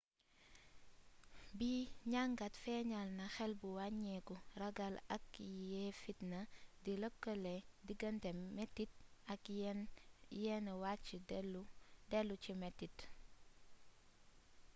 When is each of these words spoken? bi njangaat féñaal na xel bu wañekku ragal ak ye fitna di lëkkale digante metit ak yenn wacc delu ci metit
bi 1.57 1.71
njangaat 2.09 2.55
féñaal 2.63 3.09
na 3.19 3.25
xel 3.35 3.51
bu 3.59 3.67
wañekku 3.79 4.35
ragal 4.61 4.95
ak 5.15 5.27
ye 5.71 5.83
fitna 6.01 6.41
di 6.83 6.93
lëkkale 7.03 7.55
digante 7.87 8.29
metit 8.55 8.91
ak 9.33 9.41
yenn 10.45 10.65
wacc 10.81 11.07
delu 12.13 12.35
ci 12.43 12.51
metit 12.61 12.95